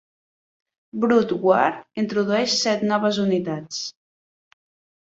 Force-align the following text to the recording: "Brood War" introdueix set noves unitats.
"Brood 1.03 1.35
War" 1.47 1.69
introdueix 2.05 2.57
set 2.65 2.87
noves 2.95 3.25
unitats. 3.29 3.85